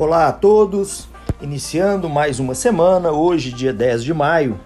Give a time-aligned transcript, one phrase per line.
[0.00, 1.08] Olá a todos,
[1.40, 4.60] iniciando mais uma semana, hoje, dia 10 de maio,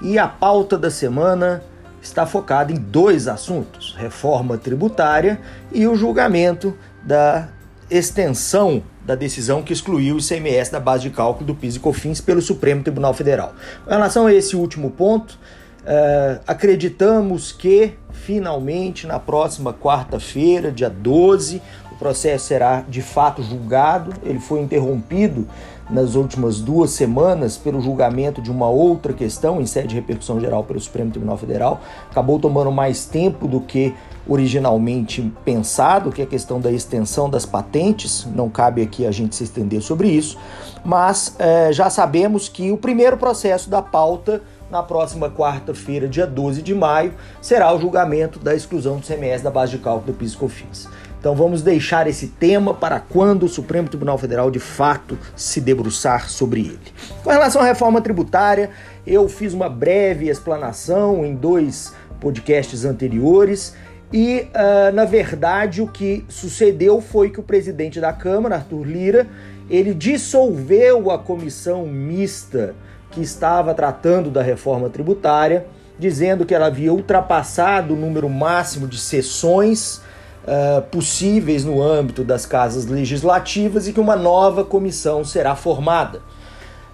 [0.00, 1.62] e a pauta da semana
[2.02, 5.40] está focada em dois assuntos: reforma tributária
[5.70, 7.48] e o julgamento da
[7.88, 12.20] extensão da decisão que excluiu o ICMS da base de cálculo do PIS e COFINS
[12.20, 13.54] pelo Supremo Tribunal Federal.
[13.84, 15.38] Com relação a esse último ponto,
[15.82, 21.62] uh, acreditamos que finalmente na próxima quarta-feira, dia 12,
[22.02, 24.12] processo será de fato julgado.
[24.24, 25.46] Ele foi interrompido
[25.88, 30.64] nas últimas duas semanas pelo julgamento de uma outra questão em sede de repercussão geral
[30.64, 31.80] pelo Supremo Tribunal Federal.
[32.10, 33.94] Acabou tomando mais tempo do que
[34.26, 38.26] originalmente pensado, que é a questão da extensão das patentes.
[38.34, 40.36] Não cabe aqui a gente se estender sobre isso,
[40.84, 46.62] mas é, já sabemos que o primeiro processo da pauta na próxima quarta-feira, dia 12
[46.62, 47.12] de maio,
[47.42, 50.88] será o julgamento da exclusão do CMS da base de cálculo do PIS e COFINS.
[51.22, 56.28] Então vamos deixar esse tema para quando o Supremo Tribunal Federal de fato se debruçar
[56.28, 56.80] sobre ele.
[57.22, 58.70] Com relação à reforma tributária,
[59.06, 63.72] eu fiz uma breve explanação em dois podcasts anteriores
[64.12, 69.28] e, uh, na verdade, o que sucedeu foi que o presidente da Câmara, Arthur Lira,
[69.70, 72.74] ele dissolveu a comissão mista
[73.12, 78.98] que estava tratando da reforma tributária, dizendo que ela havia ultrapassado o número máximo de
[78.98, 80.02] sessões
[80.42, 86.20] uh, possíveis no âmbito das casas legislativas e que uma nova comissão será formada.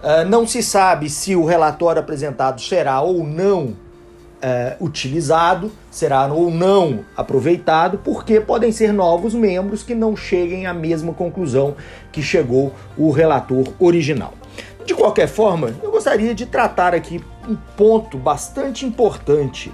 [0.03, 3.75] Uh, não se sabe se o relatório apresentado será ou não
[4.39, 10.75] uh, utilizado, será ou não aproveitado, porque podem ser novos membros que não cheguem à
[10.75, 11.75] mesma conclusão
[12.13, 14.35] que chegou o relator original.
[14.87, 19.71] De qualquer forma, eu gostaria de tratar aqui um ponto bastante importante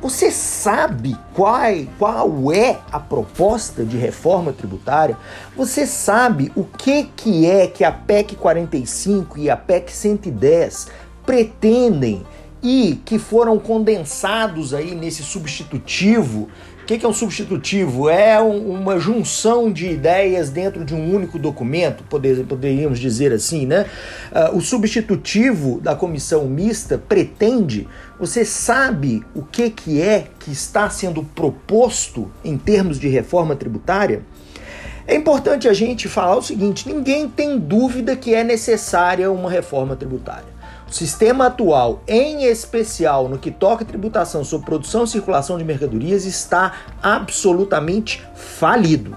[0.00, 1.62] você sabe qual,
[1.98, 5.16] qual é a proposta de reforma tributária?
[5.56, 10.88] Você sabe o que, que é que a PEC 45 e a PEC 110
[11.26, 12.24] pretendem
[12.62, 16.48] e que foram condensados aí nesse substitutivo
[16.88, 18.08] que, que é um substitutivo?
[18.08, 23.66] É um, uma junção de ideias dentro de um único documento, poder, poderíamos dizer assim,
[23.66, 23.84] né?
[24.32, 27.86] Uh, o substitutivo da comissão mista pretende,
[28.18, 34.22] você sabe o que, que é que está sendo proposto em termos de reforma tributária?
[35.06, 39.94] É importante a gente falar o seguinte: ninguém tem dúvida que é necessária uma reforma
[39.94, 40.57] tributária.
[40.90, 46.72] Sistema atual, em especial no que toca tributação sobre produção e circulação de mercadorias, está
[47.02, 49.14] absolutamente falido.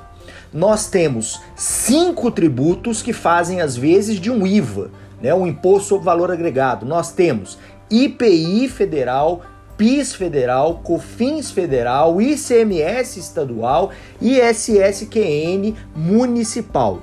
[0.54, 6.04] Nós temos cinco tributos que fazem as vezes de um IVA, né, um imposto sobre
[6.04, 6.86] valor agregado.
[6.86, 7.58] Nós temos
[7.90, 9.42] IPI federal,
[9.78, 17.00] PIS federal, COFINS federal, ICMS estadual e ISSQN municipal.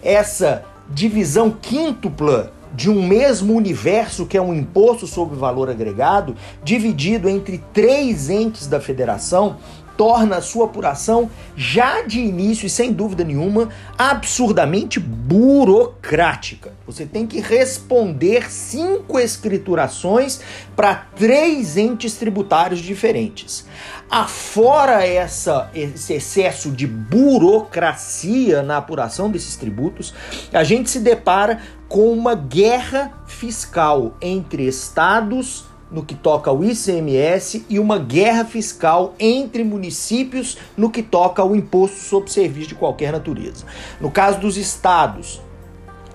[0.00, 7.28] Essa divisão quíntupla de um mesmo universo que é um imposto sobre valor agregado, dividido
[7.28, 9.56] entre três entes da federação,
[9.96, 16.72] torna a sua apuração, já de início e sem dúvida nenhuma, absurdamente burocrática.
[16.86, 20.40] Você tem que responder cinco escriturações
[20.74, 23.66] para três entes tributários diferentes.
[24.10, 30.14] Afora essa, esse excesso de burocracia na apuração desses tributos,
[30.52, 37.64] a gente se depara com uma guerra fiscal entre estados no que toca ao ICMS
[37.68, 43.12] e uma guerra fiscal entre municípios no que toca ao imposto sobre serviço de qualquer
[43.12, 43.64] natureza.
[44.00, 45.40] No caso dos estados,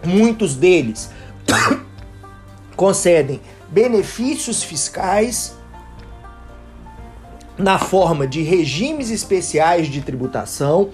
[0.06, 1.10] muitos deles
[2.76, 5.58] concedem benefícios fiscais
[7.58, 10.90] na forma de regimes especiais de tributação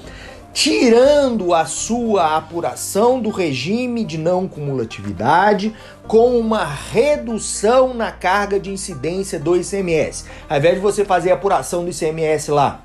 [0.56, 5.76] tirando a sua apuração do regime de não cumulatividade
[6.08, 10.24] com uma redução na carga de incidência do ICMS.
[10.50, 12.85] Ao invés de você fazer a apuração do ICMS lá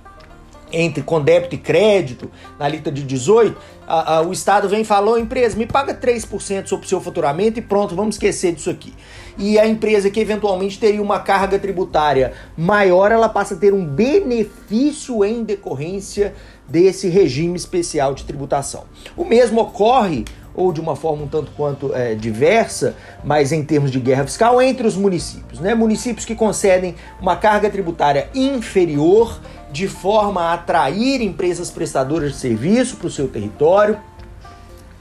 [0.73, 3.57] entre com débito e crédito, na lista de 18,
[3.87, 7.59] a, a, o Estado vem e falou, empresa, me paga 3% sobre o seu faturamento
[7.59, 8.95] e pronto, vamos esquecer disso aqui.
[9.37, 13.85] E a empresa que eventualmente teria uma carga tributária maior, ela passa a ter um
[13.85, 16.35] benefício em decorrência
[16.69, 18.85] desse regime especial de tributação.
[19.17, 20.25] O mesmo ocorre
[20.55, 22.95] ou de uma forma um tanto quanto é, diversa,
[23.25, 25.61] mas em termos de guerra fiscal, entre os municípios.
[25.61, 25.75] Né?
[25.75, 29.41] Municípios que concedem uma carga tributária inferior
[29.73, 33.99] de forma a atrair empresas prestadoras de serviço para o seu território,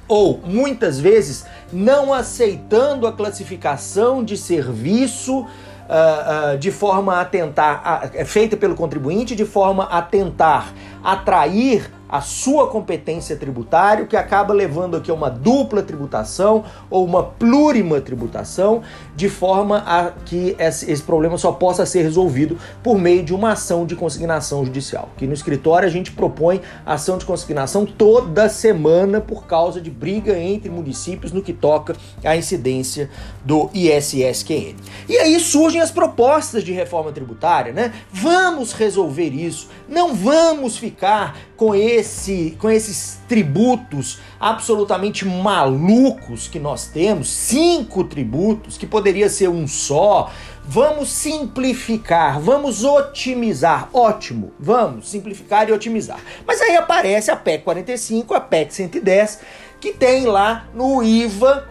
[0.07, 8.11] ou muitas vezes não aceitando a classificação de serviço uh, uh, de forma a tentar,
[8.15, 10.73] uh, feita pelo contribuinte, de forma a tentar
[11.03, 17.05] atrair a sua competência tributária, o que acaba levando aqui a uma dupla tributação ou
[17.05, 18.81] uma plurima tributação,
[19.15, 23.85] de forma a que esse problema só possa ser resolvido por meio de uma ação
[23.85, 25.09] de consignação judicial.
[25.15, 30.35] Aqui no escritório a gente propõe ação de consignação toda semana por causa de briga
[30.35, 31.95] entre municípios no que toca
[32.25, 33.07] à incidência
[33.45, 34.75] do ISSQN.
[35.07, 37.93] E aí surgem as propostas de reforma tributária, né?
[38.11, 46.87] Vamos resolver isso, não vamos ficar com esse com esses tributos absolutamente malucos que nós
[46.87, 50.31] temos, cinco tributos que poderia ser um só.
[50.63, 53.89] Vamos simplificar, vamos otimizar.
[53.91, 56.19] Ótimo, vamos simplificar e otimizar.
[56.45, 59.39] Mas aí aparece a PEC 45, a PEC 110,
[59.79, 61.67] que tem lá no IVA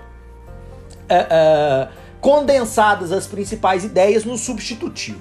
[1.09, 5.21] uh, uh, condensadas as principais ideias no substitutivo.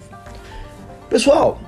[1.08, 1.60] Pessoal,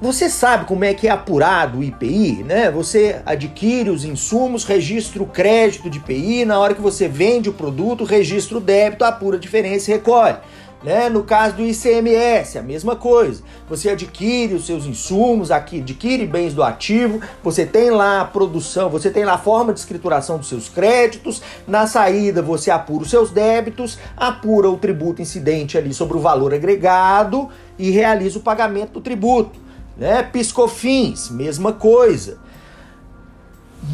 [0.00, 2.70] você sabe como é que é apurado o IPI, né?
[2.70, 7.52] Você adquire os insumos, registra o crédito de IPI, na hora que você vende o
[7.52, 10.36] produto, registra o débito, apura a diferença e recolhe.
[10.84, 11.08] Né?
[11.08, 13.42] No caso do ICMS, a mesma coisa.
[13.70, 18.90] Você adquire os seus insumos, aqui adquire bens do ativo, você tem lá a produção,
[18.90, 23.10] você tem lá a forma de escrituração dos seus créditos, na saída você apura os
[23.10, 27.48] seus débitos, apura o tributo incidente ali sobre o valor agregado
[27.78, 29.65] e realiza o pagamento do tributo.
[29.96, 30.22] Né?
[30.22, 32.38] Piscofins, mesma coisa.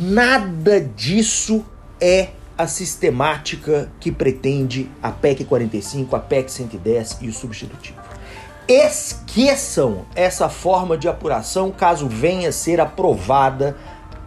[0.00, 1.64] Nada disso
[2.00, 7.98] é a sistemática que pretende a PEC 45, a PEC 110 e o substitutivo.
[8.68, 13.76] Esqueçam essa forma de apuração caso venha a ser aprovada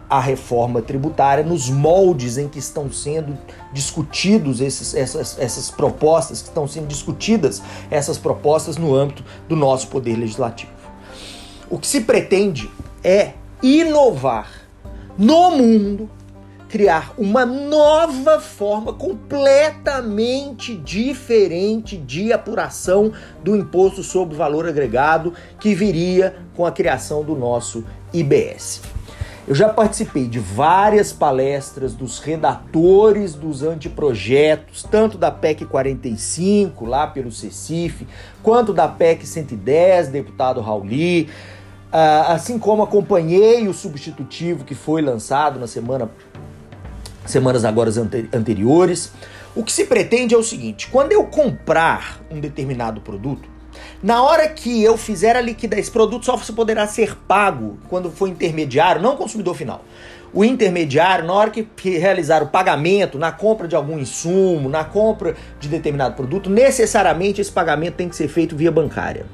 [0.08, 3.36] a reforma tributária nos moldes em que estão sendo
[3.72, 9.88] discutidos esses, essas, essas propostas, que estão sendo discutidas essas propostas no âmbito do nosso
[9.88, 10.75] poder legislativo.
[11.68, 12.70] O que se pretende
[13.02, 14.48] é inovar
[15.18, 16.08] no mundo,
[16.68, 26.36] criar uma nova forma completamente diferente de apuração do imposto sobre valor agregado que viria
[26.54, 28.82] com a criação do nosso IBS.
[29.48, 37.06] Eu já participei de várias palestras dos redatores dos anteprojetos, tanto da PEC 45, lá
[37.06, 38.08] pelo CECIF,
[38.42, 41.28] quanto da PEC 110, deputado Rauli,
[42.28, 46.10] assim como acompanhei o substitutivo que foi lançado na semana
[47.24, 47.90] semanas agora
[48.32, 49.12] anteriores.
[49.54, 53.48] O que se pretende é o seguinte: quando eu comprar um determinado produto,
[54.02, 58.28] na hora que eu fizer a liquidez, esse produto só poderá ser pago quando for
[58.28, 59.82] intermediário, não consumidor final.
[60.34, 61.66] O intermediário, na hora que
[61.98, 67.50] realizar o pagamento na compra de algum insumo, na compra de determinado produto, necessariamente esse
[67.50, 69.24] pagamento tem que ser feito via bancária.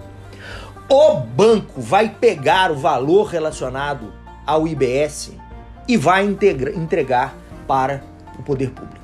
[0.89, 4.13] O banco vai pegar o valor relacionado
[4.47, 5.33] ao IBS
[5.89, 7.35] e vai entregar
[7.67, 8.03] para
[8.39, 9.03] o poder público.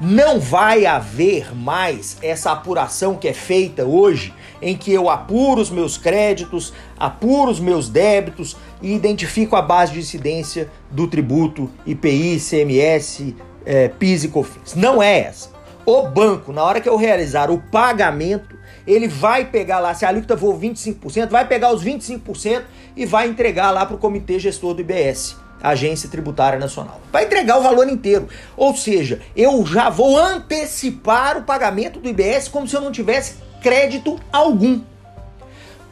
[0.00, 5.70] Não vai haver mais essa apuração que é feita hoje, em que eu apuro os
[5.70, 12.38] meus créditos, apuro os meus débitos e identifico a base de incidência do tributo IPI,
[12.38, 13.34] CMS,
[13.66, 14.74] é, PIS e COFINS.
[14.76, 15.50] Não é essa.
[15.84, 18.57] O banco, na hora que eu realizar o pagamento,
[18.88, 22.62] ele vai pegar lá, se a alíquota for 25%, vai pegar os 25%
[22.96, 25.36] e vai entregar lá para o comitê gestor do IBS.
[25.62, 27.00] Agência Tributária Nacional.
[27.12, 28.28] Vai entregar o valor inteiro.
[28.56, 33.34] Ou seja, eu já vou antecipar o pagamento do IBS como se eu não tivesse
[33.60, 34.80] crédito algum.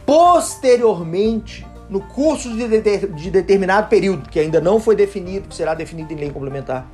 [0.07, 5.75] Posteriormente, no curso de, de, de determinado período, que ainda não foi definido, que será
[5.75, 6.87] definido em lei complementar,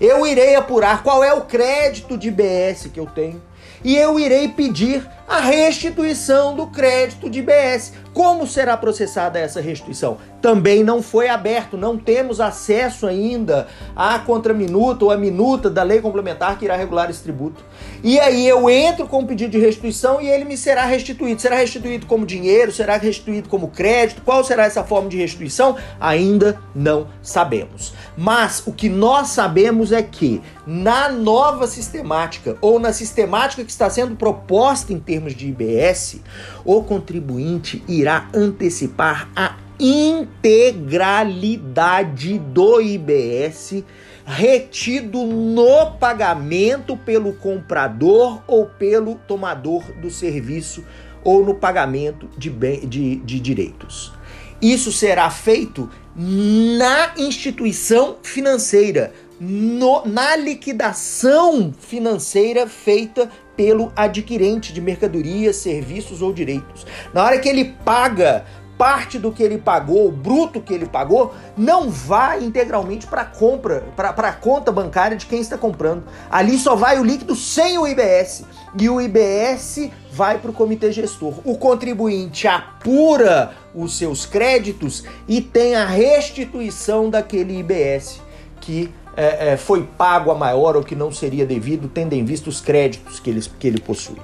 [0.00, 3.42] eu irei apurar qual é o crédito de IBS que eu tenho
[3.84, 7.94] e eu irei pedir a restituição do crédito de IBS.
[8.12, 10.18] Como será processada essa restituição?
[10.42, 16.02] Também não foi aberto, não temos acesso ainda à contraminuta ou à minuta da lei
[16.02, 17.64] complementar que irá regular esse tributo.
[18.04, 21.40] E aí eu entro com o pedido de restituição e ele me será restituído.
[21.40, 22.70] Será restituído como dinheiro?
[22.70, 24.20] Será restituído como crédito?
[24.20, 25.76] Qual será essa forma de restituição?
[25.98, 27.94] Ainda não sabemos.
[28.18, 33.88] Mas o que nós sabemos é que na nova sistemática ou na sistemática que está
[33.88, 36.22] sendo proposta em termos de IBS,
[36.64, 43.84] o contribuinte irá antecipar a integralidade do IBS
[44.24, 50.84] retido no pagamento pelo comprador ou pelo tomador do serviço
[51.24, 54.12] ou no pagamento de, bem, de, de direitos.
[54.60, 59.12] Isso será feito na instituição financeira,
[59.44, 66.86] no, na liquidação financeira feita pelo adquirente de mercadorias, serviços ou direitos.
[67.12, 68.44] Na hora que ele paga
[68.78, 73.80] parte do que ele pagou, o bruto que ele pagou, não vá integralmente para compra,
[73.96, 76.04] para a conta bancária de quem está comprando.
[76.30, 78.44] Ali só vai o líquido sem o IBS.
[78.78, 81.34] E o IBS vai para o comitê gestor.
[81.44, 88.20] O contribuinte apura os seus créditos e tem a restituição daquele IBS
[88.60, 92.48] que é, é, foi pago a maior ou que não seria devido, tendo em vista
[92.48, 94.18] os créditos que ele, que ele possui.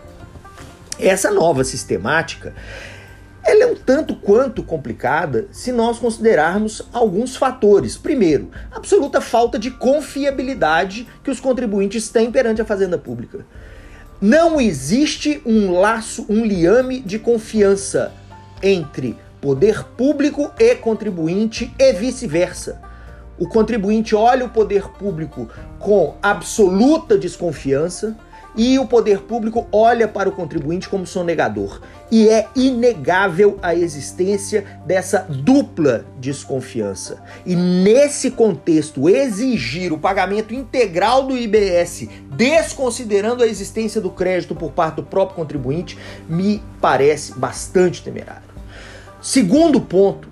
[0.99, 2.55] Essa nova sistemática
[3.49, 7.97] ela é um tanto quanto complicada se nós considerarmos alguns fatores.
[7.97, 13.47] Primeiro, absoluta falta de confiabilidade que os contribuintes têm perante a fazenda pública.
[14.21, 18.13] Não existe um laço, um liame de confiança
[18.63, 22.83] entre poder público e contribuinte e vice-versa.
[23.39, 28.17] O contribuinte olha o poder público com absoluta desconfiança
[28.57, 31.81] e o poder público olha para o contribuinte como sonegador.
[32.11, 37.23] E é inegável a existência dessa dupla desconfiança.
[37.47, 44.73] E nesse contexto, exigir o pagamento integral do IBS, desconsiderando a existência do crédito por
[44.73, 45.97] parte do próprio contribuinte,
[46.29, 48.49] me parece bastante temerário.
[49.21, 50.29] Segundo ponto,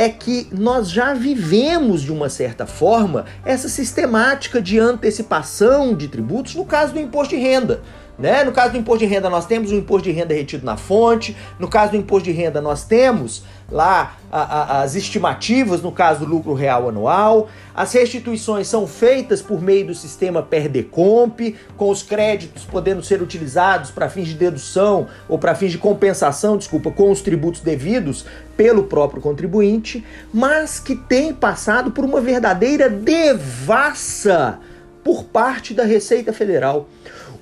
[0.00, 6.54] é que nós já vivemos de uma certa forma essa sistemática de antecipação de tributos
[6.54, 7.82] no caso do imposto de renda.
[8.20, 8.44] Né?
[8.44, 11.34] No caso do imposto de renda, nós temos o imposto de renda retido na fonte.
[11.58, 16.20] No caso do imposto de renda, nós temos lá a, a, as estimativas, no caso
[16.20, 17.48] do lucro real anual.
[17.74, 23.90] As restituições são feitas por meio do sistema Perdecomp, com os créditos podendo ser utilizados
[23.90, 28.82] para fins de dedução ou para fins de compensação, desculpa, com os tributos devidos pelo
[28.82, 34.58] próprio contribuinte, mas que tem passado por uma verdadeira devassa
[35.02, 36.86] por parte da Receita Federal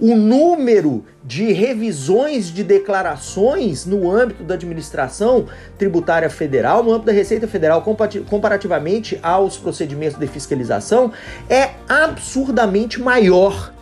[0.00, 7.12] o número de revisões de declarações no âmbito da administração tributária federal, no âmbito da
[7.12, 7.83] Receita Federal,
[8.28, 11.12] comparativamente aos procedimentos de fiscalização,
[11.49, 13.73] é absurdamente maior.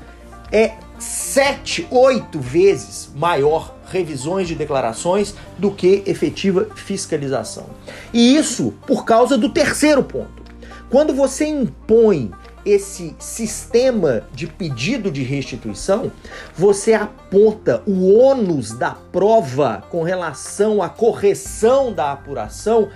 [0.50, 7.66] É sete, oito vezes maior revisões de declarações do que efetiva fiscalização.
[8.12, 10.42] E isso por causa do terceiro ponto.
[10.88, 12.30] Quando você impõe
[12.66, 16.10] esse sistema de pedido de restituição,
[16.54, 22.88] você aponta o ônus da prova com relação à correção da apuração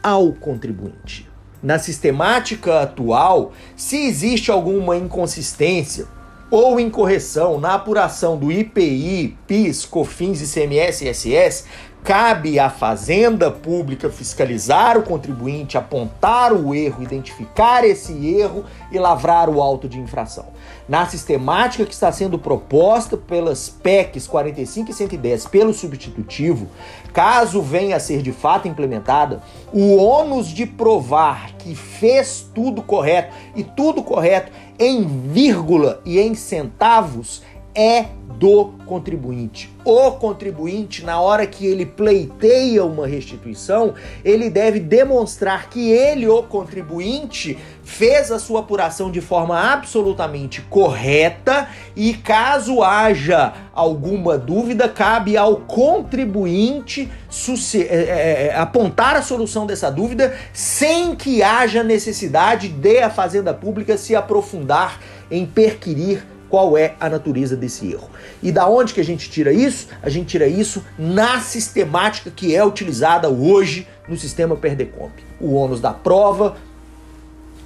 [0.00, 1.28] ao contribuinte.
[1.60, 6.06] Na sistemática atual, se existe alguma inconsistência
[6.48, 11.64] ou incorreção na apuração do IPI, PIS, COFINS, ICMS e ISS,
[12.06, 19.50] Cabe à Fazenda Pública fiscalizar o contribuinte, apontar o erro, identificar esse erro e lavrar
[19.50, 20.46] o auto de infração.
[20.88, 26.68] Na sistemática que está sendo proposta pelas PECs 45 e 110 pelo substitutivo,
[27.12, 33.34] caso venha a ser de fato implementada, o ônus de provar que fez tudo correto
[33.56, 37.42] e tudo correto em vírgula e em centavos
[37.76, 38.06] é
[38.38, 39.70] do contribuinte.
[39.84, 46.42] O contribuinte, na hora que ele pleiteia uma restituição, ele deve demonstrar que ele, o
[46.42, 55.36] contribuinte, fez a sua apuração de forma absolutamente correta e caso haja alguma dúvida, cabe
[55.36, 57.10] ao contribuinte
[57.74, 63.54] é, é, é, apontar a solução dessa dúvida sem que haja necessidade de a Fazenda
[63.54, 68.08] Pública se aprofundar em perquirir qual é a natureza desse erro.
[68.42, 69.88] E da onde que a gente tira isso?
[70.02, 75.12] A gente tira isso na sistemática que é utilizada hoje no sistema Perdecomp.
[75.38, 76.56] O ônus da prova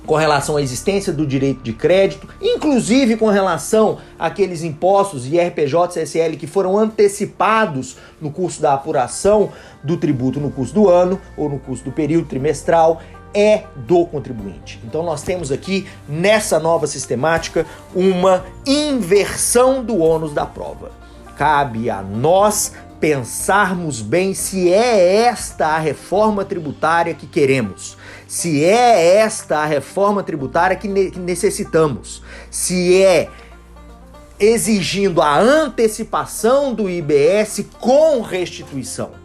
[0.05, 6.37] com relação à existência do direito de crédito, inclusive com relação àqueles impostos e CSL
[6.37, 9.53] que foram antecipados no curso da apuração
[9.85, 13.01] do tributo no curso do ano ou no curso do período trimestral
[13.35, 14.81] é do contribuinte.
[14.85, 20.93] Então nós temos aqui nessa nova sistemática uma inversão do ônus da prova.
[21.37, 27.97] Cabe a nós pensarmos bem se é esta a reforma tributária que queremos,
[28.29, 33.29] se é esta a reforma tributária que, ne necessitamos, se é
[34.39, 39.20] exigindo a antecipação do IBS com restituição.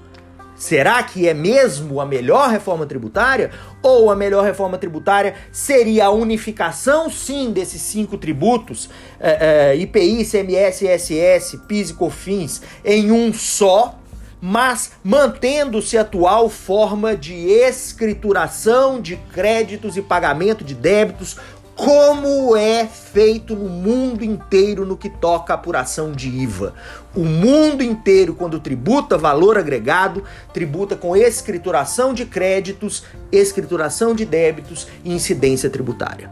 [0.56, 3.52] Será que é mesmo a melhor reforma tributária?
[3.82, 10.26] Ou a melhor reforma tributária seria a unificação, sim, desses cinco tributos, é, é, IPI,
[10.26, 14.00] CMS, ISS, PIS e COFINS, em um só,
[14.42, 21.38] mas mantendo-se a atual forma de escrituração de créditos e pagamento de débitos
[21.76, 26.74] como é feito no mundo inteiro no que toca à apuração de IVA.
[27.14, 34.88] O mundo inteiro, quando tributa valor agregado, tributa com escrituração de créditos, escrituração de débitos
[35.04, 36.32] e incidência tributária.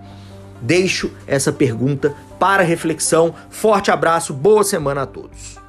[0.62, 3.36] Deixo essa pergunta para reflexão.
[3.50, 5.62] Forte abraço, boa semana a todos.